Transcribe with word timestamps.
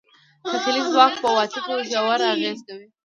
تخیلي 0.51 0.81
ځواک 0.91 1.13
په 1.21 1.27
عواطفو 1.31 1.73
ژور 1.91 2.19
اغېز 2.33 2.59
کوي. 2.67 2.87